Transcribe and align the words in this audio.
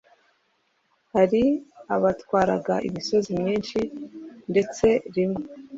Hari 1.13 1.43
abatwaraga 1.95 2.75
imisozi 2.87 3.29
myinshi 3.41 3.79
ndetse 4.51 4.87
rimwe 5.15 5.43